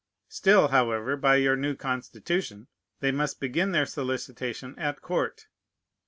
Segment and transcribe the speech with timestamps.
[0.29, 2.65] Still, however, by your new Constitution,
[3.01, 5.45] they must begin their solicitation at court.